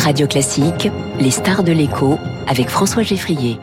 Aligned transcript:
Radio 0.00 0.26
Classique, 0.26 0.88
les 1.20 1.30
stars 1.30 1.62
de 1.62 1.72
l'écho 1.72 2.18
avec 2.48 2.70
François 2.70 3.02
Geffrier. 3.02 3.58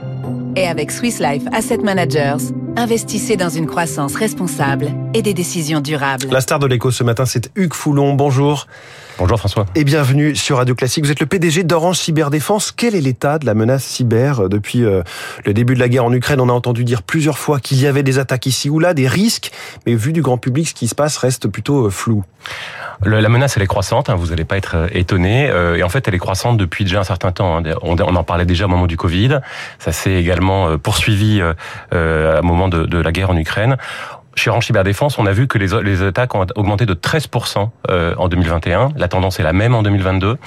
Et 0.56 0.68
avec 0.68 0.92
Swiss 0.92 1.20
Life 1.20 1.42
Asset 1.52 1.80
Managers, 1.80 2.54
investissez 2.76 3.38
dans 3.38 3.50
une 3.50 3.66
croissance 3.66 4.16
responsable 4.16 4.92
et 5.16 5.24
des 5.24 5.34
décisions 5.34 5.82
durables. 5.82 6.28
La 6.30 6.42
star 6.42 6.60
de 6.60 6.68
l'écho 6.68 6.92
ce 6.92 7.04
matin, 7.04 7.26
c'est 7.26 7.50
Hugues 7.56 7.74
Foulon. 7.74 8.14
Bonjour. 8.14 8.68
Bonjour 9.18 9.40
François. 9.40 9.66
Et 9.74 9.84
bienvenue 9.84 10.36
sur 10.36 10.58
Radio 10.58 10.76
Classique. 10.76 11.04
Vous 11.04 11.12
êtes 11.12 11.20
le 11.20 11.26
PDG 11.26 11.64
d'Orange 11.64 11.98
Cyberdéfense. 11.98 12.72
Quel 12.72 12.94
est 12.94 13.02
l'état 13.02 13.40
de 13.40 13.48
la 13.48 13.56
menace 13.56 13.84
cyber 13.84 14.48
depuis 14.48 14.86
euh, 14.86 15.02
le 15.44 15.56
début 15.56 15.74
de 15.74 15.80
la 15.80 15.90
guerre 15.90 16.06
en 16.06 16.14
Ukraine? 16.14 16.40
On 16.40 16.50
a 16.50 16.54
entendu 16.54 16.84
dire 16.84 17.02
plusieurs 17.02 17.40
fois 17.40 17.60
qu'il 17.60 17.82
y 17.82 17.88
avait 17.88 18.04
des 18.04 18.20
attaques 18.20 18.46
ici 18.46 18.70
ou 18.70 18.78
là, 18.78 18.94
des 18.94 19.08
risques, 19.08 19.52
mais 19.88 19.96
vu 19.96 20.14
du 20.14 20.22
grand 20.22 20.38
public, 20.38 20.68
ce 20.68 20.76
qui 20.76 20.88
se 20.88 20.94
passe 20.94 21.18
reste 21.18 21.48
plutôt 21.48 21.88
euh, 21.88 21.90
flou. 21.90 22.24
La 23.04 23.30
menace, 23.30 23.58
elle 23.58 23.64
est 23.64 23.68
croissante, 23.68 24.10
hein, 24.10 24.16
vous 24.16 24.28
n'allez 24.28 24.46
pas 24.46 24.58
être 24.58 24.76
euh, 24.76 24.88
étonné. 24.92 25.52
et 25.76 25.84
en 25.84 25.90
fait, 25.90 26.08
elle 26.08 26.16
est 26.16 26.20
croissante 26.20 26.58
depuis 26.58 26.84
déjà 26.84 27.00
un 27.00 27.04
certain 27.04 27.32
temps. 27.32 27.58
Hein. 27.58 27.64
On, 27.82 27.98
en 27.98 28.24
parlait 28.24 28.46
déjà 28.46 28.66
au 28.66 28.70
moment 28.70 28.88
du 28.88 28.98
Covid. 28.98 29.40
Ça 29.80 29.92
s'est 29.92 30.14
également 30.14 30.78
poursuivi 30.78 31.42
euh, 31.94 32.40
au 32.40 32.44
moment 32.44 32.68
de, 32.68 32.86
de 32.86 32.98
la 33.00 33.12
guerre 33.12 33.30
en 33.30 33.38
Ukraine. 33.38 33.78
Chez 34.38 34.50
Orange 34.50 34.68
Cyberdéfense, 34.68 35.18
on 35.18 35.26
a 35.26 35.32
vu 35.32 35.48
que 35.48 35.58
les, 35.58 35.82
les 35.84 36.04
attaques 36.04 36.36
ont 36.36 36.46
augmenté 36.56 36.86
de 36.86 36.94
13% 36.94 37.70
en 38.18 38.28
2021. 38.30 38.92
La 38.96 39.08
tendance 39.08 39.40
est 39.40 39.44
la 39.44 39.54
même 39.54 39.76
en 39.76 39.84
2022 39.84 40.38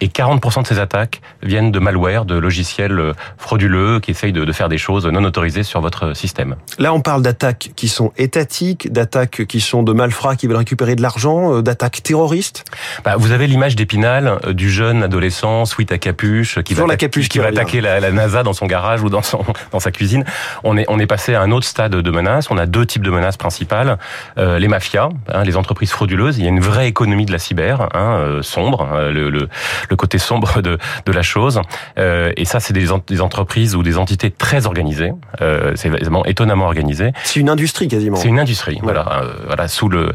et 0.00 0.08
40% 0.08 0.62
de 0.62 0.66
ces 0.66 0.78
attaques 0.78 1.22
viennent 1.42 1.70
de 1.70 1.78
malware, 1.78 2.24
de 2.24 2.36
logiciels 2.36 2.98
euh, 2.98 3.12
frauduleux 3.38 4.00
qui 4.00 4.10
essayent 4.10 4.32
de, 4.32 4.44
de, 4.44 4.52
faire 4.52 4.68
des 4.68 4.78
choses 4.78 5.06
non 5.06 5.24
autorisées 5.24 5.62
sur 5.62 5.80
votre 5.80 6.14
système. 6.14 6.56
Là, 6.78 6.92
on 6.92 7.00
parle 7.00 7.22
d'attaques 7.22 7.70
qui 7.76 7.88
sont 7.88 8.12
étatiques, 8.18 8.92
d'attaques 8.92 9.46
qui 9.46 9.60
sont 9.60 9.82
de 9.82 9.92
malfrats 9.92 10.36
qui 10.36 10.46
veulent 10.46 10.56
récupérer 10.56 10.96
de 10.96 11.02
l'argent, 11.02 11.56
euh, 11.56 11.62
d'attaques 11.62 12.02
terroristes. 12.02 12.64
Bah, 13.04 13.14
vous 13.16 13.32
avez 13.32 13.46
l'image 13.46 13.74
d'épinal 13.74 14.38
euh, 14.44 14.52
du 14.52 14.70
jeune 14.70 15.02
adolescent 15.02 15.64
sweat 15.64 15.92
à 15.92 15.98
capuche 15.98 16.60
qui 16.62 16.74
va, 16.74 16.86
la 16.86 16.96
capuche 16.96 17.28
qui, 17.28 17.38
va 17.38 17.46
attaquer 17.46 17.80
la, 17.80 18.00
la, 18.00 18.12
NASA 18.12 18.42
dans 18.42 18.52
son 18.52 18.66
garage 18.66 19.02
ou 19.02 19.08
dans, 19.08 19.22
son, 19.22 19.44
dans 19.72 19.80
sa 19.80 19.92
cuisine. 19.92 20.24
On 20.62 20.76
est, 20.76 20.84
on 20.88 20.98
est 20.98 21.06
passé 21.06 21.34
à 21.34 21.40
un 21.40 21.50
autre 21.50 21.66
stade 21.66 21.92
de 21.92 22.10
menaces. 22.10 22.50
On 22.50 22.58
a 22.58 22.66
deux 22.66 22.84
types 22.84 23.04
de 23.04 23.10
menaces 23.10 23.35
principales. 23.36 23.98
Euh, 24.38 24.58
les 24.58 24.68
mafias, 24.68 25.08
hein, 25.32 25.44
les 25.44 25.56
entreprises 25.56 25.90
frauduleuses. 25.90 26.38
Il 26.38 26.44
y 26.44 26.46
a 26.46 26.50
une 26.50 26.60
vraie 26.60 26.88
écononomie 26.88 27.26
de 27.26 27.32
la 27.32 27.38
cyber, 27.38 27.88
hein, 27.94 28.40
sombre. 28.42 28.88
le, 29.12 29.30
le 29.30 29.48
le 29.88 29.96
côté 29.96 30.18
sombre 30.18 30.62
de, 30.62 30.78
de 31.04 31.12
la 31.12 31.22
chose. 31.22 31.60
Euh, 31.98 32.32
et 32.36 32.44
ça, 32.44 32.60
c'est 32.60 32.72
des, 32.72 32.86
des, 33.06 33.20
entreprises 33.20 33.74
ou 33.74 33.82
des 33.82 33.98
entités 33.98 34.30
très 34.30 34.66
organisées. 34.66 35.12
Euh, 35.40 35.72
c'est 35.76 35.88
vraiment 35.88 36.24
étonnamment 36.24 36.66
organisé. 36.66 37.12
C'est 37.24 37.40
une 37.40 37.48
industrie 37.48 37.88
quasiment. 37.88 38.16
C'est 38.16 38.28
une 38.28 38.38
industrie. 38.38 38.78
Voilà, 38.82 39.20
euh, 39.22 39.32
voilà, 39.46 39.68
sous 39.68 39.88
le 39.88 40.14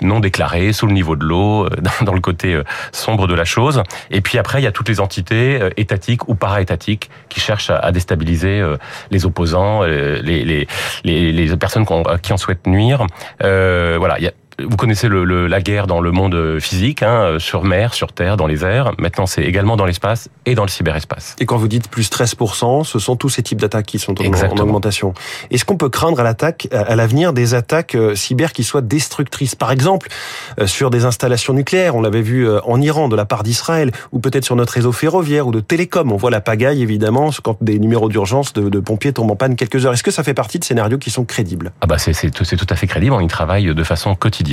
non 0.00 0.20
déclaré, 0.20 0.72
sous 0.72 0.86
le 0.86 0.92
niveau 0.92 1.16
de 1.16 1.24
l'eau, 1.24 1.66
euh, 1.66 1.70
dans, 1.80 2.06
dans, 2.06 2.14
le 2.14 2.20
côté 2.20 2.54
euh, 2.54 2.64
sombre 2.92 3.26
de 3.26 3.34
la 3.34 3.44
chose. 3.44 3.82
Et 4.10 4.20
puis 4.20 4.38
après, 4.38 4.60
il 4.60 4.64
y 4.64 4.68
a 4.68 4.72
toutes 4.72 4.88
les 4.88 5.00
entités 5.00 5.60
étatiques 5.76 6.28
ou 6.28 6.34
para-étatiques 6.34 7.10
qui 7.28 7.40
cherchent 7.40 7.70
à, 7.70 7.78
à 7.78 7.92
déstabiliser 7.92 8.62
les 9.10 9.26
opposants, 9.26 9.82
les, 9.82 10.22
les, 10.22 10.66
les, 11.04 11.32
les 11.32 11.56
personnes 11.56 11.86
qui 12.22 12.32
en 12.32 12.36
souhaitent 12.36 12.61
nuire. 12.66 13.06
voilà, 13.40 14.18
il 14.18 14.24
y 14.24 14.28
a 14.28 14.32
vous 14.68 14.76
connaissez 14.76 15.08
le, 15.08 15.24
le, 15.24 15.46
la 15.46 15.60
guerre 15.60 15.86
dans 15.86 16.00
le 16.00 16.10
monde 16.10 16.58
physique, 16.60 17.02
hein, 17.02 17.22
euh, 17.22 17.38
sur 17.38 17.64
mer, 17.64 17.94
sur 17.94 18.12
terre, 18.12 18.36
dans 18.36 18.46
les 18.46 18.64
airs. 18.64 18.92
Maintenant, 18.98 19.26
c'est 19.26 19.42
également 19.42 19.76
dans 19.76 19.84
l'espace 19.84 20.28
et 20.46 20.54
dans 20.54 20.62
le 20.62 20.68
cyberespace. 20.68 21.36
Et 21.38 21.46
quand 21.46 21.56
vous 21.56 21.68
dites 21.68 21.88
plus 21.88 22.10
13%, 22.10 22.84
ce 22.84 22.98
sont 22.98 23.16
tous 23.16 23.28
ces 23.28 23.42
types 23.42 23.60
d'attaques 23.60 23.86
qui 23.86 23.98
sont 23.98 24.14
en, 24.20 24.24
en 24.24 24.58
augmentation. 24.58 25.14
Est-ce 25.50 25.64
qu'on 25.64 25.76
peut 25.76 25.88
craindre 25.88 26.20
à 26.20 26.22
l'attaque, 26.22 26.68
à 26.72 26.94
l'avenir, 26.96 27.32
des 27.32 27.54
attaques 27.54 27.94
euh, 27.94 28.14
cyber 28.14 28.52
qui 28.52 28.64
soient 28.64 28.80
destructrices? 28.80 29.54
Par 29.54 29.72
exemple, 29.72 30.08
euh, 30.58 30.66
sur 30.66 30.90
des 30.90 31.04
installations 31.04 31.54
nucléaires, 31.54 31.96
on 31.96 32.00
l'avait 32.00 32.22
vu 32.22 32.48
en 32.64 32.80
Iran 32.80 33.08
de 33.08 33.16
la 33.16 33.24
part 33.24 33.42
d'Israël, 33.42 33.92
ou 34.12 34.18
peut-être 34.18 34.44
sur 34.44 34.56
notre 34.56 34.72
réseau 34.74 34.92
ferroviaire 34.92 35.46
ou 35.46 35.52
de 35.52 35.60
télécom. 35.60 36.12
On 36.12 36.16
voit 36.16 36.30
la 36.30 36.40
pagaille, 36.40 36.82
évidemment, 36.82 37.30
quand 37.42 37.56
des 37.62 37.78
numéros 37.78 38.08
d'urgence 38.08 38.52
de, 38.52 38.68
de, 38.68 38.80
pompiers 38.80 39.12
tombent 39.12 39.30
en 39.30 39.36
panne 39.36 39.56
quelques 39.56 39.84
heures. 39.86 39.92
Est-ce 39.92 40.02
que 40.02 40.10
ça 40.10 40.22
fait 40.22 40.34
partie 40.34 40.58
de 40.58 40.64
scénarios 40.64 40.98
qui 40.98 41.10
sont 41.10 41.24
crédibles? 41.24 41.72
Ah 41.80 41.86
bah 41.86 41.98
c'est 41.98 42.30
tout, 42.30 42.44
tout 42.44 42.66
à 42.68 42.76
fait 42.76 42.86
crédible. 42.86 43.12
On 43.12 43.20
y 43.20 43.26
travaille 43.26 43.74
de 43.74 43.84
façon 43.84 44.14
quotidienne 44.14 44.51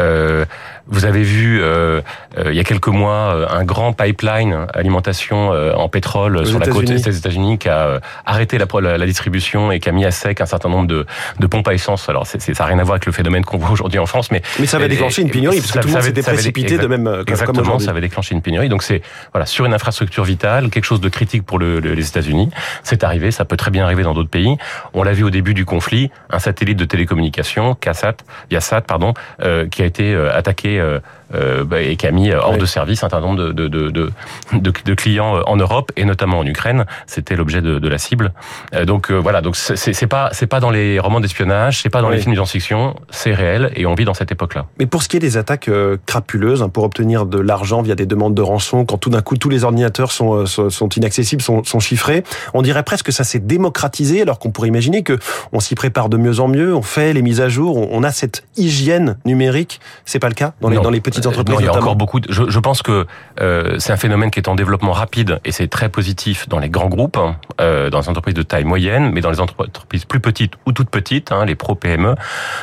euh, 0.00 0.44
vous 0.86 1.04
avez 1.04 1.22
vu 1.22 1.60
euh, 1.60 2.00
euh, 2.38 2.50
il 2.50 2.56
y 2.56 2.60
a 2.60 2.64
quelques 2.64 2.88
mois 2.88 3.48
un 3.50 3.64
grand 3.64 3.92
pipeline 3.92 4.66
alimentation 4.72 5.50
en 5.50 5.88
pétrole 5.88 6.46
sur 6.46 6.58
la 6.58 6.66
côte 6.66 6.84
des 6.84 7.18
États-Unis 7.18 7.58
qui 7.58 7.68
a 7.68 8.00
arrêté 8.24 8.58
la, 8.58 8.66
la, 8.80 8.98
la, 8.98 9.06
distribution 9.06 9.70
et 9.70 9.80
qui 9.80 9.88
a 9.88 9.92
mis 9.92 10.04
à 10.04 10.10
sec 10.10 10.40
un 10.40 10.46
certain 10.46 10.68
nombre 10.68 10.86
de, 10.86 11.06
de 11.38 11.46
pompes 11.46 11.68
à 11.68 11.74
essence. 11.74 12.08
Alors 12.08 12.26
c'est, 12.26 12.40
ça 12.40 12.52
n'a 12.58 12.64
rien 12.64 12.78
à 12.78 12.84
voir 12.84 12.94
avec 12.94 13.06
le 13.06 13.12
phénomène 13.12 13.44
qu'on 13.44 13.58
voit 13.58 13.70
aujourd'hui 13.70 13.98
en 13.98 14.06
France, 14.06 14.30
mais 14.30 14.40
mais 14.58 14.66
ça 14.66 14.78
va 14.78 14.88
déclencher 14.88 15.22
une 15.22 15.30
pénurie 15.30 15.60
parce 15.60 15.72
que 15.72 15.78
tout 15.80 15.88
le 15.88 15.94
monde 15.94 16.02
s'était 16.02 16.22
précipité 16.22 16.74
exact, 16.74 16.82
de 16.82 16.88
même 16.88 17.22
exactement. 17.26 17.72
Comme 17.72 17.80
ça 17.80 17.92
va 17.92 18.00
déclencher 18.00 18.34
une 18.34 18.42
pénurie. 18.42 18.68
Donc 18.68 18.82
c'est 18.82 19.02
voilà 19.32 19.46
sur 19.46 19.66
une 19.66 19.74
infrastructure 19.74 20.24
vitale, 20.24 20.70
quelque 20.70 20.84
chose 20.84 21.00
de 21.00 21.08
critique 21.08 21.44
pour 21.44 21.58
le, 21.58 21.80
le, 21.80 21.94
les 21.94 22.08
États-Unis. 22.08 22.50
C'est 22.82 23.04
arrivé, 23.04 23.30
ça 23.30 23.44
peut 23.44 23.56
très 23.56 23.70
bien 23.70 23.84
arriver 23.84 24.04
dans 24.04 24.14
d'autres 24.14 24.30
pays. 24.30 24.56
On 24.94 25.02
l'a 25.02 25.12
vu 25.12 25.24
au 25.24 25.30
début 25.30 25.54
du 25.54 25.64
conflit, 25.64 26.10
un 26.30 26.38
satellite 26.38 26.78
de 26.78 26.84
télécommunication, 26.84 27.74
Kassat, 27.74 28.16
Viasat, 28.50 28.82
pardon, 28.82 29.07
euh, 29.42 29.68
qui 29.68 29.82
a 29.82 29.86
été 29.86 30.14
attaqué 30.14 30.80
euh, 30.80 30.88
euh, 30.88 31.00
bah, 31.32 31.80
et 31.80 31.96
qui 31.96 32.06
a 32.06 32.10
mis 32.10 32.32
hors 32.32 32.52
oui. 32.52 32.58
de 32.58 32.66
service 32.66 32.98
un 33.04 33.08
certain 33.08 33.20
nombre 33.20 33.52
de, 33.52 33.68
de, 33.68 34.10
de, 34.52 34.94
clients 34.94 35.36
euh, 35.36 35.42
en 35.46 35.56
Europe 35.56 35.92
et 35.96 36.04
notamment 36.04 36.38
en 36.38 36.46
Ukraine. 36.46 36.86
C'était 37.06 37.36
l'objet 37.36 37.60
de, 37.60 37.88
la 37.88 37.98
cible. 37.98 38.32
Euh, 38.74 38.84
donc 38.84 39.10
euh, 39.10 39.16
voilà, 39.16 39.40
donc 39.40 39.56
c'est 39.56 40.06
pas 40.06 40.30
c'est 40.32 40.46
pas 40.46 40.60
dans 40.60 40.70
les 40.70 40.98
romans 40.98 41.20
d'espionnage, 41.20 41.82
c'est 41.82 41.88
pas 41.88 42.02
dans 42.02 42.08
oui. 42.08 42.16
les 42.16 42.20
films 42.20 42.32
de 42.32 42.36
science-fiction, 42.36 42.96
c'est 43.10 43.32
réel 43.32 43.72
et 43.76 43.86
on 43.86 43.94
vit 43.94 44.04
dans 44.04 44.14
cette 44.14 44.32
époque-là. 44.32 44.66
Mais 44.78 44.86
pour 44.86 45.02
ce 45.02 45.08
qui 45.08 45.16
est 45.16 45.20
des 45.20 45.36
attaques 45.36 45.70
crapuleuses, 46.06 46.62
hein, 46.62 46.68
pour 46.68 46.84
obtenir 46.84 47.26
de 47.26 47.38
l'argent 47.38 47.82
via 47.82 47.94
des 47.94 48.06
demandes 48.06 48.34
de 48.34 48.42
rançon, 48.42 48.84
quand 48.84 48.98
tout 48.98 49.10
d'un 49.10 49.22
coup 49.22 49.36
tous 49.36 49.48
les 49.48 49.64
ordinateurs 49.64 50.12
sont, 50.12 50.46
sont 50.46 50.88
inaccessibles, 50.88 51.42
sont, 51.42 51.64
sont 51.64 51.80
chiffrés, 51.80 52.24
on 52.54 52.62
dirait 52.62 52.82
presque 52.82 53.06
que 53.06 53.12
ça 53.12 53.24
s'est 53.24 53.38
démocratisé, 53.38 54.22
alors 54.22 54.38
qu'on 54.38 54.50
pourrait 54.50 54.68
imaginer 54.68 55.02
que 55.02 55.18
on 55.52 55.60
s'y 55.60 55.74
prépare 55.74 56.08
de 56.08 56.16
mieux 56.16 56.40
en 56.40 56.48
mieux, 56.48 56.74
on 56.74 56.82
fait 56.82 57.12
les 57.12 57.22
mises 57.22 57.40
à 57.40 57.48
jour, 57.48 57.76
on, 57.76 57.88
on 57.90 58.02
a 58.02 58.10
cette 58.10 58.44
hygiène 58.56 59.18
numérique. 59.24 59.80
C'est 60.04 60.18
pas 60.18 60.28
le 60.28 60.34
cas 60.34 60.52
dans 60.60 60.68
les, 60.68 60.78
dans 60.78 60.90
les 60.90 61.00
petites 61.18 61.26
entreprises. 61.26 61.54
Non, 61.54 61.60
il 61.60 61.64
y 61.64 61.66
a 61.66 61.68
notamment. 61.68 61.86
encore 61.86 61.96
beaucoup. 61.96 62.20
De, 62.20 62.32
je, 62.32 62.48
je, 62.48 62.58
pense 62.58 62.82
que 62.82 63.06
euh, 63.40 63.76
c'est 63.78 63.92
un 63.92 63.96
phénomène 63.96 64.30
qui 64.30 64.40
est 64.40 64.48
en 64.48 64.54
développement 64.54 64.92
rapide 64.92 65.40
et 65.44 65.52
c'est 65.52 65.68
très 65.68 65.88
positif 65.88 66.48
dans 66.48 66.58
les 66.58 66.68
grands 66.68 66.88
groupes, 66.88 67.16
hein, 67.16 67.36
euh, 67.60 67.90
dans 67.90 68.00
les 68.00 68.08
entreprises 68.08 68.34
de 68.34 68.42
taille 68.42 68.64
moyenne, 68.64 69.10
mais 69.12 69.20
dans 69.20 69.30
les 69.30 69.40
entreprises 69.40 70.04
plus 70.04 70.20
petites 70.20 70.54
ou 70.66 70.72
toutes 70.72 70.90
petites, 70.90 71.32
hein, 71.32 71.44
les 71.44 71.54
pro 71.54 71.74
PME, 71.74 72.14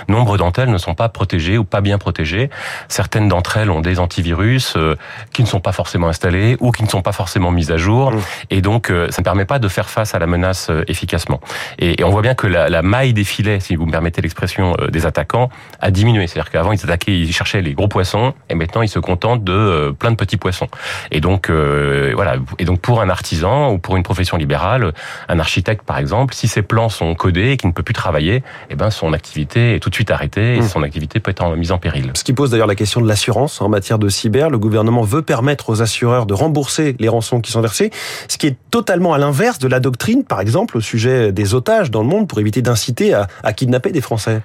nombre 0.07 0.37
d'entre 0.37 0.61
elles 0.61 0.71
ne 0.71 0.77
sont 0.77 0.95
pas 0.95 1.09
protégées 1.09 1.57
ou 1.57 1.63
pas 1.63 1.81
bien 1.81 1.97
protégées. 1.97 2.49
Certaines 2.87 3.27
d'entre 3.27 3.57
elles 3.57 3.69
ont 3.69 3.81
des 3.81 3.99
antivirus 3.99 4.73
euh, 4.77 4.95
qui 5.33 5.43
ne 5.43 5.47
sont 5.47 5.59
pas 5.59 5.71
forcément 5.71 6.07
installés 6.07 6.57
ou 6.59 6.71
qui 6.71 6.83
ne 6.83 6.89
sont 6.89 7.01
pas 7.01 7.11
forcément 7.11 7.51
mises 7.51 7.71
à 7.71 7.77
jour, 7.77 8.11
mmh. 8.11 8.21
et 8.51 8.61
donc 8.61 8.89
euh, 8.89 9.07
ça 9.11 9.21
ne 9.21 9.23
permet 9.23 9.45
pas 9.45 9.59
de 9.59 9.67
faire 9.67 9.89
face 9.89 10.15
à 10.15 10.19
la 10.19 10.27
menace 10.27 10.69
euh, 10.69 10.83
efficacement. 10.87 11.39
Et, 11.79 12.01
et, 12.01 12.03
on 12.03 12.09
voit 12.09 12.21
bien 12.21 12.35
que 12.35 12.47
la, 12.47 12.69
la, 12.69 12.81
maille 12.81 13.13
des 13.13 13.23
filets, 13.23 13.59
si 13.59 13.75
vous 13.75 13.85
me 13.85 13.91
permettez 13.91 14.21
l'expression, 14.21 14.75
euh, 14.79 14.87
des 14.87 15.05
attaquants 15.05 15.49
a 15.79 15.91
diminué. 15.91 16.27
C'est-à-dire 16.27 16.51
qu'avant 16.51 16.71
ils 16.71 16.83
attaquaient, 16.83 17.17
ils 17.17 17.33
cherchaient 17.33 17.61
les 17.61 17.73
gros 17.73 17.87
poissons, 17.87 18.33
et 18.49 18.55
maintenant 18.55 18.81
ils 18.81 18.89
se 18.89 18.99
contentent 18.99 19.43
de 19.43 19.53
euh, 19.53 19.91
plein 19.91 20.11
de 20.11 20.15
petits 20.15 20.37
poissons. 20.37 20.67
Et 21.11 21.21
donc 21.21 21.49
euh, 21.49 22.11
voilà. 22.15 22.35
Et 22.59 22.65
donc 22.65 22.79
pour 22.79 23.01
un 23.01 23.09
artisan 23.09 23.71
ou 23.71 23.77
pour 23.77 23.97
une 23.97 24.03
profession 24.03 24.37
libérale, 24.37 24.93
un 25.29 25.39
architecte 25.39 25.83
par 25.83 25.97
exemple, 25.97 26.33
si 26.33 26.47
ses 26.47 26.61
plans 26.61 26.89
sont 26.89 27.15
codés 27.15 27.51
et 27.51 27.57
qu'il 27.57 27.69
ne 27.69 27.73
peut 27.73 27.83
plus 27.83 27.93
travailler, 27.93 28.43
eh 28.69 28.75
ben 28.75 28.89
son 28.89 29.13
activité 29.13 29.75
est 29.75 29.79
tout 29.79 29.89
de 29.89 29.95
suite 29.95 30.11
arrêtée 30.11 30.55
et 30.55 30.59
mmh. 30.59 30.67
son 30.67 30.83
activité 30.83 31.19
peut 31.19 31.31
être 31.31 31.55
mise 31.55 31.71
en 31.71 31.77
péril. 31.77 32.11
Ce 32.13 32.23
qui 32.23 32.33
pose 32.33 32.51
d'ailleurs 32.51 32.67
la 32.67 32.75
question 32.75 33.01
de 33.01 33.07
l'assurance 33.07 33.61
en 33.61 33.69
matière 33.69 33.99
de 33.99 34.09
cyber. 34.09 34.49
Le 34.49 34.59
gouvernement 34.59 35.01
veut 35.01 35.21
permettre 35.21 35.69
aux 35.69 35.81
assureurs 35.81 36.25
de 36.25 36.33
rembourser 36.33 36.95
les 36.99 37.09
rançons 37.09 37.41
qui 37.41 37.51
sont 37.51 37.61
versées, 37.61 37.91
ce 38.27 38.37
qui 38.37 38.47
est 38.47 38.57
totalement 38.71 39.13
à 39.13 39.17
l'inverse 39.17 39.59
de 39.59 39.67
la 39.67 39.79
doctrine, 39.79 40.23
par 40.23 40.41
exemple, 40.41 40.77
au 40.77 40.81
sujet 40.81 41.31
des 41.31 41.53
otages 41.53 41.91
dans 41.91 42.01
le 42.01 42.07
monde 42.07 42.27
pour 42.27 42.39
éviter 42.39 42.61
d'inciter 42.61 43.13
à, 43.13 43.27
à 43.43 43.53
kidnapper 43.53 43.91
des 43.91 44.01
Français. 44.01 44.41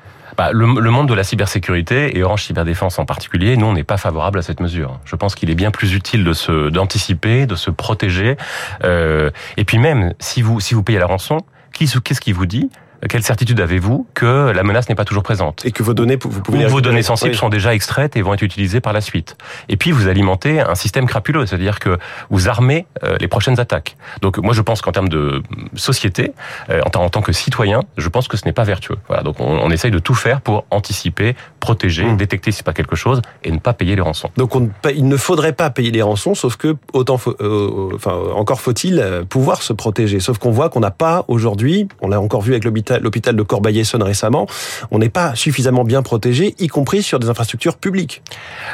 Le, 0.52 0.80
le, 0.80 0.90
monde 0.90 1.08
de 1.08 1.14
la 1.14 1.24
cybersécurité 1.24 2.16
et 2.16 2.22
Orange 2.22 2.44
Cyberdéfense 2.44 2.98
en 2.98 3.04
particulier, 3.04 3.56
nous 3.56 3.66
on 3.66 3.72
n'est 3.74 3.84
pas 3.84 3.98
favorable 3.98 4.38
à 4.38 4.42
cette 4.42 4.60
mesure. 4.60 4.98
Je 5.04 5.16
pense 5.16 5.34
qu'il 5.34 5.50
est 5.50 5.54
bien 5.54 5.70
plus 5.70 5.94
utile 5.94 6.24
de 6.24 6.32
se 6.32 6.70
d'anticiper, 6.70 7.46
de 7.46 7.54
se 7.54 7.70
protéger. 7.70 8.36
Euh, 8.84 9.30
et 9.56 9.64
puis 9.64 9.78
même 9.78 10.14
si 10.18 10.42
vous 10.42 10.60
si 10.60 10.74
vous 10.74 10.82
payez 10.82 10.98
la 10.98 11.06
rançon, 11.06 11.38
qu'est-ce 11.72 12.20
qui 12.20 12.32
vous 12.32 12.46
dit? 12.46 12.70
Quelle 13.08 13.22
certitude 13.22 13.60
avez-vous 13.60 14.06
que 14.14 14.50
la 14.50 14.62
menace 14.62 14.88
n'est 14.88 14.94
pas 14.94 15.04
toujours 15.04 15.22
présente 15.22 15.64
Et 15.64 15.72
que 15.72 15.82
vos 15.82 15.94
données, 15.94 16.18
vous 16.20 16.42
pouvez 16.42 16.66
vos 16.66 16.80
données 16.80 17.02
sensibles 17.02 17.32
oui. 17.32 17.36
sont 17.36 17.48
déjà 17.48 17.74
extraites 17.74 18.16
et 18.16 18.22
vont 18.22 18.34
être 18.34 18.42
utilisées 18.42 18.80
par 18.80 18.92
la 18.92 19.00
suite. 19.00 19.36
Et 19.68 19.76
puis 19.76 19.90
vous 19.90 20.08
alimentez 20.08 20.60
un 20.60 20.74
système 20.74 21.06
crapuleux, 21.06 21.46
c'est-à-dire 21.46 21.78
que 21.78 21.98
vous 22.28 22.48
armez 22.48 22.86
euh, 23.02 23.16
les 23.18 23.28
prochaines 23.28 23.58
attaques. 23.58 23.96
Donc 24.20 24.38
moi 24.38 24.52
je 24.52 24.60
pense 24.60 24.82
qu'en 24.82 24.92
termes 24.92 25.08
de 25.08 25.42
société, 25.74 26.32
euh, 26.68 26.80
en, 26.94 27.08
tant 27.08 27.22
que 27.22 27.32
citoyen, 27.32 27.82
je 27.96 28.08
pense 28.08 28.28
que 28.28 28.36
ce 28.36 28.44
n'est 28.44 28.52
pas 28.52 28.64
vertueux. 28.64 28.98
Voilà, 29.08 29.22
donc 29.22 29.40
on, 29.40 29.46
on, 29.46 29.70
essaye 29.70 29.90
de 29.90 29.98
tout 29.98 30.14
faire 30.14 30.40
pour 30.40 30.64
anticiper, 30.70 31.36
protéger, 31.58 32.04
mmh. 32.04 32.16
détecter 32.16 32.50
si 32.50 32.58
c'est 32.58 32.66
pas 32.66 32.72
quelque 32.72 32.96
chose 32.96 33.22
et 33.44 33.50
ne 33.50 33.58
pas 33.58 33.72
payer 33.72 33.96
les 33.96 34.02
rançons. 34.02 34.30
Donc 34.36 34.54
on, 34.56 34.70
il 34.94 35.08
ne 35.08 35.16
faudrait 35.16 35.52
pas 35.52 35.70
payer 35.70 35.90
les 35.90 36.02
rançons, 36.02 36.34
sauf 36.34 36.56
que 36.56 36.76
autant, 36.92 37.18
euh, 37.40 37.90
enfin 37.94 38.12
encore 38.34 38.60
faut-il 38.60 39.24
pouvoir 39.28 39.62
se 39.62 39.72
protéger. 39.72 40.20
Sauf 40.20 40.38
qu'on 40.38 40.50
voit 40.50 40.68
qu'on 40.68 40.80
n'a 40.80 40.90
pas 40.90 41.24
aujourd'hui, 41.28 41.88
on 42.02 42.08
l'a 42.08 42.20
encore 42.20 42.42
vu 42.42 42.52
avec 42.52 42.64
l'hôpital 42.64 42.89
l'hôpital 42.98 43.36
de 43.36 43.42
Corbeil-Essonne 43.42 44.02
récemment, 44.02 44.46
on 44.90 44.98
n'est 44.98 45.08
pas 45.08 45.34
suffisamment 45.34 45.84
bien 45.84 46.02
protégé, 46.02 46.54
y 46.58 46.66
compris 46.68 47.02
sur 47.02 47.18
des 47.18 47.28
infrastructures 47.28 47.76
publiques. 47.76 48.22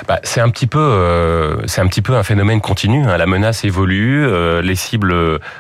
Bah, 0.09 0.21
c'est 0.23 0.41
un 0.41 0.49
petit 0.49 0.67
peu, 0.67 0.79
euh, 0.79 1.67
c'est 1.67 1.81
un 1.81 1.87
petit 1.87 2.03
peu 2.03 2.15
un 2.15 2.23
phénomène 2.23 2.61
continu. 2.61 3.05
Hein. 3.05 3.17
La 3.17 3.27
menace 3.27 3.65
évolue, 3.65 4.27
euh, 4.27 4.63
les 4.63 4.75
cibles 4.75 5.15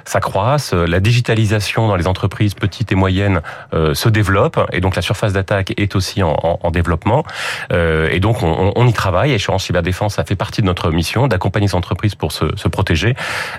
s'accroissent, 0.05 0.73
la 0.73 1.01
digitalisation 1.01 1.89
dans 1.89 1.97
les 1.97 2.07
entreprises 2.07 2.55
petites 2.55 2.93
et 2.93 2.95
moyennes 2.95 3.41
euh, 3.75 3.95
se 3.95 4.09
développe, 4.09 4.61
et 4.73 4.81
donc 4.81 4.97
la 4.97 5.03
surface 5.03 5.33
d'attaque 5.33 5.73
est 5.77 5.97
aussi 5.97 6.23
en, 6.23 6.37
en, 6.43 6.71
développement. 6.71 7.25
et 7.71 8.21
donc 8.21 8.43
on, 8.43 8.87
y 8.87 8.93
travaille. 8.93 9.35
Assurance 9.35 9.65
Cyberdéfense, 9.65 10.15
ça 10.15 10.25
fait 10.25 10.37
partie 10.37 10.61
de 10.61 10.67
notre 10.67 10.91
mission 10.91 11.27
d'accompagner 11.29 11.69
ces 11.69 11.75
entreprises 11.75 12.15
pour 12.15 12.33
se, 12.33 12.45
protéger. 12.69 13.15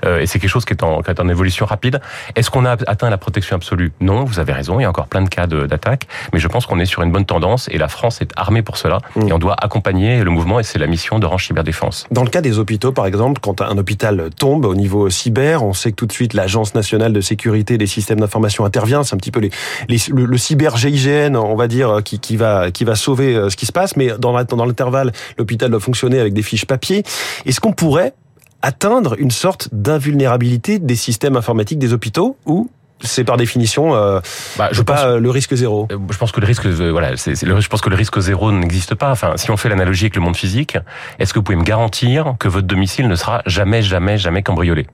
et 0.06 0.26
c'est 0.26 0.40
quelque 0.40 0.50
chose 0.50 0.66
qui 0.66 0.74
est, 0.74 0.84
en, 0.84 1.30
évolution 1.30 1.66
rapide. 1.66 2.02
Est-ce 2.36 2.50
qu'on 2.52 2.66
a 2.66 2.72
atteint 2.72 3.10
la 3.10 3.18
protection 3.18 3.56
absolue? 3.56 3.92
Non, 4.00 4.24
vous 4.24 4.40
avez 4.40 4.54
raison. 4.54 4.80
A 4.88 4.90
encore 4.90 5.08
plein 5.08 5.22
de 5.22 5.30
cas 5.30 5.48
d'attaque, 5.48 6.08
mais 6.34 6.40
je 6.40 6.48
pense 6.48 6.66
qu'on 6.66 6.80
est 6.80 6.86
sur 6.86 7.04
une 7.04 7.12
bonne 7.12 7.26
tendance 7.26 7.70
et 7.72 7.78
la 7.78 7.88
France 7.88 8.22
est 8.22 8.32
armée 8.36 8.62
pour 8.62 8.78
cela. 8.78 9.00
Mmh. 9.16 9.28
Et 9.28 9.34
on 9.34 9.40
doit 9.40 9.56
accompagner 9.62 10.24
le 10.24 10.32
mouvement 10.32 10.60
et 10.60 10.64
c'est 10.64 10.80
la 10.80 10.88
mission 10.88 11.20
d'Orange 11.20 11.46
Cyberdéfense. 11.46 12.08
Dans 12.12 12.24
le 12.24 12.30
cas 12.30 12.42
des 12.42 12.60
hôpitaux, 12.60 12.92
par 12.92 13.06
exemple, 13.06 13.40
quand 13.42 13.62
un 13.62 13.78
hôpital 13.78 14.30
tombe 14.38 14.66
au 14.66 14.76
niveau 14.76 15.10
cyber, 15.10 15.64
on 15.64 15.74
sait 15.74 15.92
que 15.92 15.96
tout 15.96 16.06
de 16.06 16.12
suite 16.12 16.34
l'Agence 16.34 16.76
nationale 16.76 17.14
de 17.14 17.22
sécurité 17.22 17.78
des 17.78 17.88
systèmes 17.88 18.20
d'information 18.20 18.66
intervient. 18.66 19.04
C'est 19.04 19.16
un 19.16 19.18
petit 19.18 19.32
peu 19.32 19.40
les, 19.40 19.52
le, 19.88 20.26
le, 20.26 20.38
cyber 20.38 20.78
GIGN, 20.78 21.36
on 21.36 21.56
va 21.56 21.68
dire, 21.68 22.02
qui, 22.04 22.20
qui, 22.20 22.38
va 22.38 22.72
qui 22.72 22.84
va 22.84 22.96
sauver 22.96 23.36
euh, 23.36 23.50
ce 23.50 23.56
qui 23.56 23.66
se 23.66 23.72
passe. 23.72 23.96
Mais 23.98 24.12
dans 24.18 24.66
l'intervalle, 24.66 25.12
l'hôpital 25.38 25.70
doit 25.70 25.80
fonctionner 25.80 26.20
avec 26.20 26.34
des 26.34 26.44
fiches 26.44 26.66
papier. 26.66 27.04
Est-ce 27.46 27.60
qu'on 27.60 27.74
pourrait 27.74 28.14
atteindre 28.62 29.16
une 29.20 29.32
sorte 29.32 29.70
d'invulnérabilité 29.72 30.80
des 30.80 30.96
systèmes 30.96 31.36
informatiques 31.36 31.80
des 31.80 31.94
hôpitaux 31.94 32.38
ou 32.46 32.70
c'est 33.02 33.24
par 33.24 33.38
définition 33.38 33.96
euh, 33.96 34.20
bah, 34.58 34.70
je 34.72 34.82
pas 34.82 35.06
euh, 35.06 35.20
le 35.20 35.30
risque 35.30 35.54
zéro. 35.56 35.88
Euh, 35.92 35.98
je 36.10 36.18
pense 36.18 36.32
que 36.32 36.40
le 36.40 36.48
risque 36.48 36.66
voilà, 36.66 37.16
c'est, 37.18 37.42
le, 37.44 37.60
je 37.60 37.68
pense 37.68 37.82
que 37.82 37.90
le 37.90 37.96
risque 37.96 38.20
zéro 38.20 38.52
n'existe 38.52 38.96
pas. 38.96 39.12
Enfin, 39.12 39.34
si 39.38 39.52
on 39.52 39.58
fait 39.58 39.70
l'analogie 39.70 40.06
avec 40.06 40.16
le 40.16 40.22
monde 40.22 40.36
physique, 40.36 40.78
est-ce 41.20 41.34
que 41.34 41.40
vous 41.40 41.44
pouvez 41.44 41.58
me 41.58 41.64
garantir 41.64 42.36
que 42.40 42.48
votre 42.48 42.68
domicile 42.68 43.08
ne 43.08 43.16
sera 43.16 43.42
jamais 43.46 43.82
jamais 43.82 44.18
jamais 44.18 44.44
cambriolé? 44.44 44.88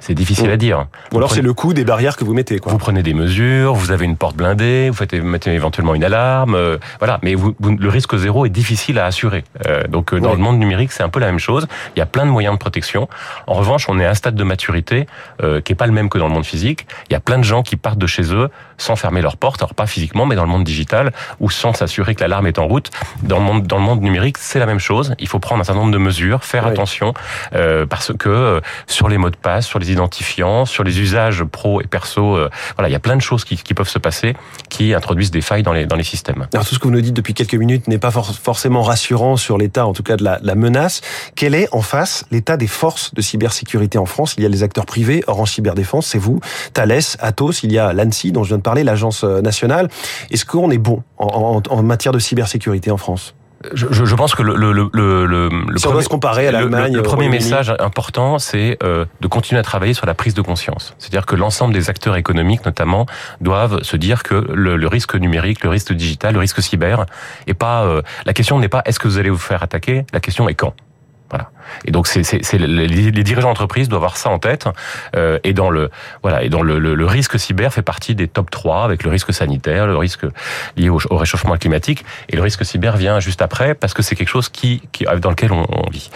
C'est 0.00 0.14
difficile 0.14 0.50
à 0.50 0.56
dire. 0.56 0.86
Ou 1.12 1.18
alors 1.18 1.32
c'est 1.32 1.42
le 1.42 1.52
coût 1.52 1.74
des 1.74 1.84
barrières 1.84 2.16
que 2.16 2.24
vous 2.24 2.34
mettez. 2.34 2.58
Quoi. 2.58 2.72
Vous 2.72 2.78
prenez 2.78 3.02
des 3.02 3.14
mesures, 3.14 3.74
vous 3.74 3.90
avez 3.90 4.04
une 4.04 4.16
porte 4.16 4.36
blindée, 4.36 4.88
vous 4.90 4.96
faites 4.96 5.12
mettez 5.14 5.52
éventuellement 5.52 5.94
une 5.94 6.04
alarme, 6.04 6.54
euh, 6.54 6.78
voilà. 6.98 7.18
Mais 7.22 7.34
vous, 7.34 7.54
le 7.60 7.88
risque 7.88 8.16
zéro 8.16 8.46
est 8.46 8.50
difficile 8.50 8.98
à 8.98 9.06
assurer. 9.06 9.44
Euh, 9.66 9.86
donc 9.88 10.12
euh, 10.12 10.20
dans 10.20 10.32
le 10.32 10.38
monde 10.38 10.58
numérique, 10.58 10.92
c'est 10.92 11.02
un 11.02 11.08
peu 11.08 11.20
la 11.20 11.26
même 11.26 11.38
chose. 11.38 11.66
Il 11.96 11.98
y 11.98 12.02
a 12.02 12.06
plein 12.06 12.26
de 12.26 12.30
moyens 12.30 12.54
de 12.54 12.58
protection. 12.58 13.08
En 13.46 13.54
revanche, 13.54 13.88
on 13.88 13.98
est 13.98 14.04
à 14.04 14.10
un 14.10 14.14
stade 14.14 14.34
de 14.34 14.44
maturité 14.44 15.06
qui 15.64 15.72
est 15.72 15.76
pas 15.76 15.86
le 15.86 15.92
même 15.92 16.08
que 16.08 16.18
dans 16.18 16.28
le 16.28 16.34
monde 16.34 16.44
physique. 16.44 16.86
Il 17.08 17.12
y 17.12 17.16
a 17.16 17.20
plein 17.20 17.38
de 17.38 17.44
gens 17.44 17.62
qui 17.62 17.76
partent 17.76 17.98
de 17.98 18.06
chez 18.06 18.34
eux 18.34 18.48
sans 18.78 18.96
fermer 18.96 19.20
leur 19.20 19.36
porte, 19.36 19.60
alors 19.60 19.74
pas 19.74 19.86
physiquement, 19.86 20.26
mais 20.26 20.36
dans 20.36 20.44
le 20.44 20.48
monde 20.48 20.64
digital, 20.64 21.12
ou 21.40 21.50
sans 21.50 21.72
s'assurer 21.72 22.14
que 22.14 22.20
l'alarme 22.20 22.46
est 22.46 22.58
en 22.58 22.66
route. 22.66 22.90
Dans 23.22 23.38
le 23.38 23.44
monde, 23.44 23.66
dans 23.66 23.78
le 23.78 23.84
monde 23.84 24.00
numérique, 24.00 24.38
c'est 24.38 24.58
la 24.58 24.66
même 24.66 24.78
chose. 24.78 25.14
Il 25.18 25.28
faut 25.28 25.38
prendre 25.38 25.60
un 25.60 25.64
certain 25.64 25.80
nombre 25.80 25.92
de 25.92 25.98
mesures, 25.98 26.44
faire 26.44 26.66
attention, 26.66 27.14
parce 27.88 28.12
que 28.16 28.60
sur 28.86 29.08
les 29.08 29.18
mots 29.18 29.30
de 29.30 29.36
passe, 29.36 29.66
sur 29.66 29.78
les 29.78 29.92
identifiants, 29.92 30.64
sur 30.64 30.84
les 30.84 31.00
usages 31.00 31.44
pro 31.44 31.80
et 31.80 31.86
perso. 31.86 32.36
Euh, 32.36 32.48
voilà, 32.76 32.88
il 32.88 32.92
y 32.92 32.96
a 32.96 33.00
plein 33.00 33.16
de 33.16 33.22
choses 33.22 33.44
qui, 33.44 33.56
qui, 33.56 33.74
peuvent 33.74 33.88
se 33.88 33.98
passer 33.98 34.34
qui 34.68 34.94
introduisent 34.94 35.30
des 35.30 35.40
failles 35.40 35.62
dans 35.62 35.72
les, 35.72 35.86
dans 35.86 35.96
les 35.96 36.04
systèmes. 36.04 36.46
Alors 36.52 36.66
tout 36.66 36.74
ce 36.74 36.78
que 36.78 36.84
vous 36.84 36.92
nous 36.92 37.00
dites 37.00 37.14
depuis 37.14 37.34
quelques 37.34 37.54
minutes 37.54 37.88
n'est 37.88 37.98
pas 37.98 38.10
forcément 38.10 38.82
rassurant 38.82 39.36
sur 39.36 39.58
l'état, 39.58 39.86
en 39.86 39.92
tout 39.92 40.02
cas 40.02 40.16
de 40.16 40.24
la, 40.24 40.38
la, 40.42 40.54
menace. 40.54 41.00
Quel 41.34 41.54
est 41.54 41.68
en 41.72 41.82
face 41.82 42.24
l'état 42.30 42.56
des 42.56 42.66
forces 42.66 43.14
de 43.14 43.20
cybersécurité 43.20 43.98
en 43.98 44.06
France? 44.06 44.34
Il 44.38 44.42
y 44.42 44.46
a 44.46 44.48
les 44.48 44.62
acteurs 44.62 44.86
privés, 44.86 45.22
Orange 45.26 45.52
Cyberdéfense, 45.52 46.06
c'est 46.06 46.18
vous, 46.18 46.40
Thales, 46.72 47.00
Atos, 47.20 47.62
il 47.62 47.72
y 47.72 47.78
a 47.78 47.92
l'ANSI 47.92 48.32
dont 48.32 48.42
je 48.42 48.48
viens 48.48 48.58
de 48.58 48.62
parler, 48.68 48.84
l'agence 48.84 49.24
euh, 49.24 49.40
nationale. 49.40 49.88
Est-ce 50.30 50.44
qu'on 50.44 50.70
est 50.70 50.78
bon 50.78 51.02
en, 51.16 51.26
en, 51.26 51.76
en 51.76 51.82
matière 51.82 52.12
de 52.12 52.18
cybersécurité 52.18 52.90
en 52.90 52.98
France? 52.98 53.34
Je, 53.72 53.86
je, 53.90 54.14
pense 54.14 54.36
que 54.36 54.42
le, 54.44 54.54
le, 54.54 54.72
le, 54.72 55.26
le, 55.26 55.48
si 55.76 55.84
premier, 55.88 56.02
se 56.02 56.08
comparer 56.08 56.46
à 56.46 56.52
l'Allemagne, 56.52 56.94
le, 56.94 57.02
premier 57.02 57.28
message 57.28 57.74
important, 57.80 58.38
c'est 58.38 58.78
euh, 58.84 59.04
de 59.20 59.26
continuer 59.26 59.58
à 59.58 59.64
travailler 59.64 59.94
sur 59.94 60.06
la 60.06 60.14
prise 60.14 60.34
de 60.34 60.42
conscience. 60.42 60.94
C'est-à-dire 60.98 61.26
que 61.26 61.34
l'ensemble 61.34 61.74
des 61.74 61.90
acteurs 61.90 62.14
économiques, 62.14 62.64
notamment, 62.64 63.06
doivent 63.40 63.82
se 63.82 63.96
dire 63.96 64.22
que 64.22 64.34
le, 64.34 64.86
risque 64.86 65.16
numérique, 65.16 65.64
le 65.64 65.70
risque 65.70 65.92
digital, 65.92 66.34
le 66.34 66.40
risque 66.40 66.62
cyber, 66.62 67.06
est 67.48 67.54
pas 67.54 67.82
euh, 67.82 68.02
la 68.26 68.32
question 68.32 68.60
n'est 68.60 68.68
pas 68.68 68.82
est-ce 68.84 69.00
que 69.00 69.08
vous 69.08 69.18
allez 69.18 69.30
vous 69.30 69.38
faire 69.38 69.62
attaquer, 69.64 70.06
la 70.12 70.20
question 70.20 70.48
est 70.48 70.54
quand? 70.54 70.74
Voilà. 71.30 71.50
Et 71.84 71.90
donc 71.90 72.06
c'est, 72.06 72.22
c'est, 72.22 72.44
c'est 72.44 72.58
les, 72.58 73.10
dirigeants 73.10 73.48
d'entreprise 73.48 73.88
doivent 73.88 74.02
avoir 74.02 74.16
ça 74.16 74.30
en 74.30 74.38
tête. 74.38 74.68
Euh, 75.16 75.38
et 75.44 75.52
dans 75.52 75.70
le 75.70 75.90
voilà 76.22 76.42
et 76.42 76.48
dans 76.48 76.62
le, 76.62 76.78
le, 76.78 77.06
risque 77.06 77.38
cyber 77.38 77.72
fait 77.72 77.82
partie 77.82 78.14
des 78.14 78.28
top 78.28 78.50
3 78.50 78.84
avec 78.84 79.02
le 79.02 79.10
risque 79.10 79.32
sanitaire, 79.32 79.86
le 79.86 79.96
risque 79.96 80.26
lié 80.76 80.88
au, 80.88 80.98
réchauffement 81.10 81.56
climatique 81.56 82.04
et 82.28 82.36
le 82.36 82.42
risque 82.42 82.64
cyber 82.64 82.96
vient 82.96 83.20
juste 83.20 83.42
après 83.42 83.74
parce 83.74 83.94
que 83.94 84.02
c'est 84.02 84.14
quelque 84.14 84.28
chose 84.28 84.48
qui, 84.48 84.82
qui 84.92 85.04
dans 85.20 85.30
lequel 85.30 85.52
on, 85.52 85.66
vit. 85.90 86.10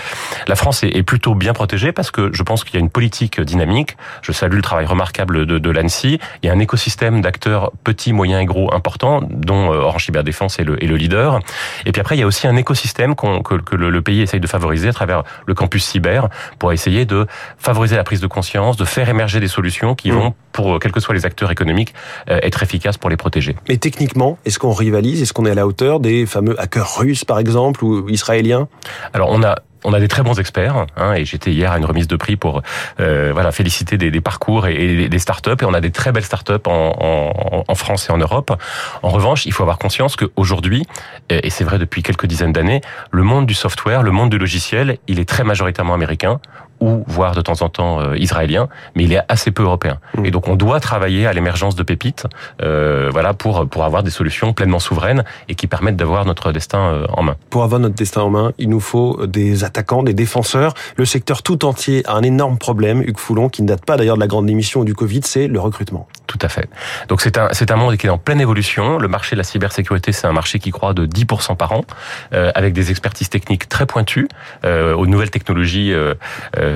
La 0.48 0.54
France 0.54 0.82
est, 0.82 0.88
est, 0.88 1.02
plutôt 1.02 1.34
bien 1.34 1.52
protégée 1.52 1.92
parce 1.92 2.10
que 2.10 2.30
je 2.32 2.42
pense 2.42 2.64
qu'il 2.64 2.74
y 2.74 2.76
a 2.76 2.80
une 2.80 2.90
politique 2.90 3.40
dynamique. 3.40 3.96
Je 4.22 4.32
salue 4.32 4.56
le 4.56 4.62
travail 4.62 4.86
remarquable 4.86 5.46
de, 5.46 5.58
de 5.58 5.70
l'ANSI. 5.70 6.18
Il 6.42 6.46
y 6.46 6.50
a 6.50 6.52
un 6.52 6.58
écosystème 6.58 7.22
d'acteurs 7.22 7.72
petits, 7.84 8.12
moyens 8.12 8.42
et 8.42 8.44
gros 8.44 8.72
importants 8.74 9.20
dont 9.30 9.72
euh, 9.72 9.76
Orange 9.76 10.04
Cyberdéfense 10.04 10.58
est 10.58 10.64
le, 10.64 10.82
est 10.82 10.86
le 10.86 10.96
leader. 10.96 11.40
Et 11.86 11.92
puis 11.92 12.00
après 12.00 12.16
il 12.16 12.20
y 12.20 12.22
a 12.22 12.26
aussi 12.26 12.46
un 12.46 12.56
écosystème 12.56 13.14
que, 13.14 13.58
que 13.60 13.76
le, 13.76 13.90
le 13.90 14.02
pays 14.02 14.20
essaye 14.20 14.40
de 14.40 14.46
favoriser 14.46 14.88
à 14.88 14.92
travers 14.92 15.22
le 15.46 15.54
campus 15.54 15.84
cyber 15.84 16.28
pour 16.58 16.72
essayer 16.72 17.04
de 17.04 17.26
favoriser 17.58 17.96
la 17.96 18.04
prise 18.04 18.20
de 18.20 18.26
conscience, 18.26 18.76
de 18.76 18.84
faire 18.84 19.08
émerger 19.08 19.40
des 19.40 19.48
solutions 19.48 19.94
qui 19.94 20.10
mmh. 20.10 20.14
vont, 20.14 20.34
pour 20.52 20.78
quels 20.80 20.92
que 20.92 21.00
soient 21.00 21.14
les 21.14 21.26
acteurs 21.26 21.50
économiques, 21.50 21.94
euh, 22.30 22.38
être 22.42 22.62
efficaces 22.62 22.98
pour 22.98 23.10
les 23.10 23.16
protéger. 23.16 23.56
Mais 23.68 23.76
techniquement, 23.76 24.38
est-ce 24.44 24.58
qu'on 24.58 24.72
rivalise? 24.72 25.22
Est-ce 25.22 25.32
qu'on 25.32 25.46
est 25.46 25.50
à 25.50 25.54
la 25.54 25.66
hauteur 25.66 26.00
des 26.00 26.26
fameux 26.26 26.60
hackers 26.60 26.98
russes, 26.98 27.24
par 27.24 27.38
exemple, 27.38 27.84
ou 27.84 28.08
israéliens? 28.08 28.68
Alors, 29.12 29.30
on 29.30 29.42
a 29.42 29.56
on 29.84 29.92
a 29.92 30.00
des 30.00 30.08
très 30.08 30.22
bons 30.22 30.38
experts, 30.38 30.86
hein, 30.96 31.14
et 31.14 31.24
j'étais 31.24 31.50
hier 31.50 31.72
à 31.72 31.78
une 31.78 31.84
remise 31.84 32.08
de 32.08 32.16
prix 32.16 32.36
pour 32.36 32.62
euh, 33.00 33.30
voilà 33.32 33.52
féliciter 33.52 33.96
des, 33.96 34.20
parcours 34.20 34.66
et, 34.66 35.08
des 35.08 35.18
startups, 35.18 35.50
et 35.60 35.64
on 35.64 35.74
a 35.74 35.80
des 35.80 35.90
très 35.90 36.12
belles 36.12 36.24
startups 36.24 36.66
en, 36.66 37.64
en 37.66 37.74
France 37.74 38.08
et 38.08 38.12
en 38.12 38.18
Europe. 38.18 38.52
En 39.02 39.08
revanche, 39.08 39.46
il 39.46 39.52
faut 39.52 39.62
avoir 39.62 39.78
conscience 39.78 40.16
qu'aujourd'hui, 40.16 40.86
et 41.30 41.50
c'est 41.50 41.64
vrai 41.64 41.78
depuis 41.78 42.02
quelques 42.02 42.26
dizaines 42.26 42.52
d'années, 42.52 42.80
le 43.10 43.22
monde 43.22 43.46
du 43.46 43.54
software, 43.54 44.02
le 44.02 44.10
monde 44.10 44.30
du 44.30 44.38
logiciel, 44.38 44.98
il 45.08 45.20
est 45.20 45.28
très 45.28 45.44
majoritairement 45.44 45.94
américain 45.94 46.40
ou 46.82 47.04
voire 47.06 47.34
de 47.34 47.40
temps 47.40 47.62
en 47.62 47.68
temps 47.68 48.00
euh, 48.00 48.16
israélien, 48.16 48.68
mais 48.96 49.04
il 49.04 49.12
est 49.12 49.20
assez 49.28 49.52
peu 49.52 49.62
européen. 49.62 49.98
Mmh. 50.16 50.26
Et 50.26 50.30
donc 50.30 50.48
on 50.48 50.56
doit 50.56 50.80
travailler 50.80 51.26
à 51.26 51.32
l'émergence 51.32 51.76
de 51.76 51.82
pépites, 51.84 52.26
euh, 52.60 53.08
voilà, 53.12 53.34
pour 53.34 53.68
pour 53.68 53.84
avoir 53.84 54.02
des 54.02 54.10
solutions 54.10 54.52
pleinement 54.52 54.80
souveraines 54.80 55.24
et 55.48 55.54
qui 55.54 55.68
permettent 55.68 55.96
d'avoir 55.96 56.24
notre 56.24 56.50
destin 56.50 56.80
euh, 56.80 57.06
en 57.12 57.22
main. 57.22 57.36
Pour 57.50 57.62
avoir 57.62 57.80
notre 57.80 57.94
destin 57.94 58.22
en 58.22 58.30
main, 58.30 58.52
il 58.58 58.68
nous 58.68 58.80
faut 58.80 59.26
des 59.26 59.62
attaquants, 59.62 60.02
des 60.02 60.14
défenseurs. 60.14 60.74
Le 60.96 61.04
secteur 61.04 61.42
tout 61.42 61.64
entier 61.64 62.02
a 62.06 62.14
un 62.14 62.22
énorme 62.22 62.58
problème, 62.58 63.02
Hugues 63.02 63.18
Foulon, 63.18 63.48
qui 63.48 63.62
ne 63.62 63.68
date 63.68 63.84
pas 63.84 63.96
d'ailleurs 63.96 64.16
de 64.16 64.20
la 64.20 64.26
grande 64.26 64.50
émission 64.50 64.82
du 64.82 64.94
Covid, 64.94 65.20
c'est 65.22 65.46
le 65.46 65.60
recrutement. 65.60 66.08
Tout 66.26 66.38
à 66.42 66.48
fait. 66.48 66.68
Donc 67.08 67.20
c'est 67.20 67.38
un 67.38 67.48
c'est 67.52 67.70
un 67.70 67.76
monde 67.76 67.96
qui 67.96 68.06
est 68.08 68.10
en 68.10 68.18
pleine 68.18 68.40
évolution. 68.40 68.98
Le 68.98 69.08
marché 69.08 69.36
de 69.36 69.38
la 69.38 69.44
cybersécurité, 69.44 70.10
c'est 70.10 70.26
un 70.26 70.32
marché 70.32 70.58
qui 70.58 70.70
croît 70.70 70.94
de 70.94 71.06
10% 71.06 71.56
par 71.56 71.72
an, 71.72 71.82
euh, 72.32 72.50
avec 72.54 72.72
des 72.72 72.90
expertises 72.90 73.28
techniques 73.28 73.68
très 73.68 73.86
pointues, 73.86 74.28
euh, 74.64 74.94
aux 74.94 75.06
nouvelles 75.06 75.30
technologies. 75.30 75.92
Euh, 75.92 76.14
euh, 76.58 76.71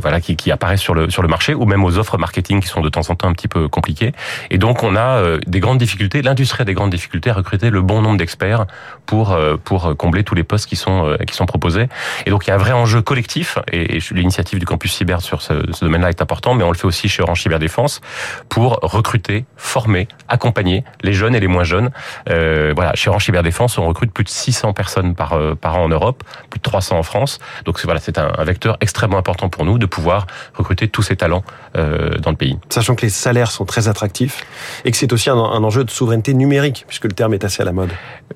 voilà, 0.00 0.20
qui, 0.20 0.36
qui, 0.36 0.50
apparaissent 0.50 0.80
sur 0.80 0.94
le 0.94 1.10
sur 1.10 1.22
le 1.22 1.28
marché, 1.28 1.54
ou 1.54 1.64
même 1.64 1.84
aux 1.84 1.98
offres 1.98 2.18
marketing 2.18 2.60
qui 2.60 2.68
sont 2.68 2.80
de 2.80 2.88
temps 2.88 3.08
en 3.08 3.14
temps 3.14 3.28
un 3.28 3.32
petit 3.32 3.48
peu 3.48 3.68
compliquées. 3.68 4.12
Et 4.50 4.58
donc 4.58 4.82
on 4.82 4.96
a 4.96 5.18
euh, 5.18 5.38
des 5.46 5.60
grandes 5.60 5.78
difficultés. 5.78 6.22
L'industrie 6.22 6.62
a 6.62 6.64
des 6.64 6.74
grandes 6.74 6.90
difficultés 6.90 7.30
à 7.30 7.34
recruter 7.34 7.70
le 7.70 7.82
bon 7.82 8.02
nombre 8.02 8.16
d'experts 8.16 8.66
pour 9.06 9.32
euh, 9.32 9.56
pour 9.62 9.96
combler 9.96 10.24
tous 10.24 10.34
les 10.34 10.44
postes 10.44 10.68
qui 10.68 10.76
sont 10.76 11.16
qui 11.26 11.34
sont 11.34 11.46
proposés. 11.46 11.88
Et 12.26 12.30
donc 12.30 12.46
il 12.46 12.50
y 12.50 12.52
a 12.52 12.54
un 12.54 12.58
vrai 12.58 12.72
enjeu 12.72 13.02
collectif. 13.02 13.58
Et, 13.72 13.98
l'initiative 14.10 14.58
du 14.58 14.64
campus 14.64 14.94
cyber 14.94 15.20
sur 15.20 15.42
ce, 15.42 15.52
ce 15.72 15.84
domaine-là 15.84 16.08
est 16.08 16.22
important, 16.22 16.54
mais 16.54 16.64
on 16.64 16.70
le 16.70 16.76
fait 16.76 16.86
aussi 16.86 17.08
chez 17.08 17.22
Orange 17.22 17.42
Cyberdéfense 17.42 18.00
pour 18.48 18.78
recruter, 18.82 19.44
former, 19.56 20.08
accompagner 20.28 20.84
les 21.02 21.12
jeunes 21.12 21.34
et 21.34 21.40
les 21.40 21.46
moins 21.46 21.64
jeunes. 21.64 21.90
Euh, 22.30 22.72
voilà, 22.74 22.94
chez 22.94 23.10
Orange 23.10 23.24
Cyberdéfense, 23.24 23.76
on 23.78 23.86
recrute 23.86 24.12
plus 24.12 24.24
de 24.24 24.28
600 24.28 24.72
personnes 24.72 25.14
par 25.14 25.38
par 25.60 25.76
an 25.76 25.84
en 25.84 25.88
Europe, 25.88 26.22
plus 26.50 26.58
de 26.58 26.62
300 26.62 26.98
en 26.98 27.02
France. 27.02 27.38
Donc 27.64 27.80
voilà, 27.84 28.00
c'est 28.00 28.18
un, 28.18 28.32
un 28.36 28.44
vecteur 28.44 28.76
extrêmement 28.80 29.18
important 29.18 29.37
pour 29.46 29.64
nous 29.64 29.78
de 29.78 29.86
pouvoir 29.86 30.26
recruter 30.54 30.88
tous 30.88 31.02
ces 31.02 31.14
talents 31.14 31.44
euh, 31.76 32.18
dans 32.18 32.30
le 32.30 32.36
pays. 32.36 32.58
Sachant 32.70 32.96
que 32.96 33.02
les 33.02 33.10
salaires 33.10 33.52
sont 33.52 33.64
très 33.64 33.86
attractifs 33.86 34.44
et 34.84 34.90
que 34.90 34.96
c'est 34.96 35.12
aussi 35.12 35.30
un, 35.30 35.36
enjeu 35.36 35.84
de 35.84 35.90
souveraineté 35.90 36.34
numérique, 36.34 36.84
puisque 36.88 37.04
le 37.04 37.12
terme 37.12 37.34
est 37.34 37.44
assez 37.44 37.62
à 37.62 37.64
la 37.64 37.72
mode. 37.72 37.90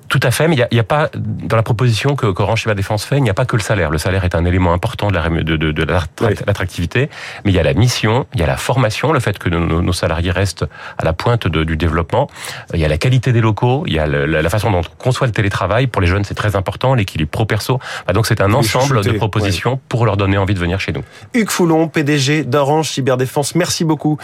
Tout 0.07 0.19
à 0.23 0.31
fait, 0.31 0.47
mais 0.47 0.55
il 0.55 0.67
n'y 0.71 0.79
a, 0.79 0.83
pas, 0.83 1.09
dans 1.13 1.57
la 1.57 1.63
proposition 1.63 2.15
que 2.15 2.27
Orange 2.27 2.61
Cyber 2.61 2.75
Défense 2.75 3.03
fait, 3.03 3.17
il 3.17 3.23
n'y 3.23 3.29
a 3.29 3.33
pas 3.33 3.45
que 3.45 3.55
le 3.57 3.61
salaire. 3.61 3.89
Le 3.89 3.97
salaire 3.97 4.23
est 4.23 4.35
un 4.35 4.45
élément 4.45 4.71
important 4.71 5.09
de 5.09 5.15
l'attractivité, 5.15 6.99
de, 6.99 7.05
de, 7.05 7.09
mais 7.45 7.51
il 7.51 7.55
y 7.55 7.59
a 7.59 7.63
la 7.63 7.73
mission, 7.73 8.27
il 8.33 8.39
y 8.39 8.43
a 8.43 8.47
la 8.47 8.57
formation, 8.57 9.11
le 9.11 9.19
fait 9.19 9.37
que 9.39 9.49
nos, 9.49 9.93
salariés 9.93 10.31
restent 10.31 10.65
à 10.97 11.03
la 11.03 11.13
pointe 11.13 11.47
du 11.47 11.75
développement, 11.77 12.29
il 12.73 12.79
y 12.79 12.85
a 12.85 12.87
la 12.87 12.97
qualité 12.97 13.31
des 13.31 13.41
locaux, 13.41 13.83
il 13.87 13.93
y 13.93 13.99
a 13.99 14.07
la, 14.07 14.49
façon 14.49 14.71
dont 14.71 14.79
on 14.81 15.03
conçoit 15.03 15.27
le 15.27 15.33
télétravail. 15.33 15.87
Pour 15.87 16.01
les 16.01 16.07
jeunes, 16.07 16.23
c'est 16.23 16.35
très 16.35 16.55
important, 16.55 16.93
l'équilibre 16.93 17.31
pro-perso. 17.31 17.79
Donc 18.13 18.27
c'est 18.27 18.41
un 18.41 18.53
ensemble 18.53 19.03
de 19.03 19.11
propositions 19.11 19.79
pour 19.89 20.05
leur 20.05 20.17
donner 20.17 20.37
envie 20.37 20.53
de 20.53 20.59
venir 20.59 20.79
chez 20.83 20.91
nous. 20.91 21.03
Hugues 21.33 21.49
Foulon, 21.49 21.87
PDG 21.87 22.43
d'Orange 22.43 22.89
Cyberdéfense, 22.89 23.55
merci 23.55 23.83
beaucoup. 23.85 24.17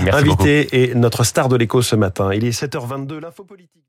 Merci 0.00 0.18
Invité 0.18 0.82
et 0.82 0.94
notre 0.94 1.24
star 1.24 1.48
de 1.48 1.56
l'écho 1.56 1.82
ce 1.82 1.96
matin. 1.96 2.32
Il 2.34 2.44
est 2.44 2.58
7h22, 2.58 3.20
l'info 3.20 3.44
politique. 3.44 3.84